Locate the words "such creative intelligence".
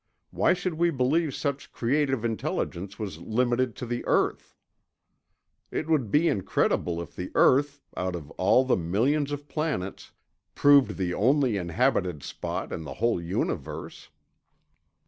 1.35-2.97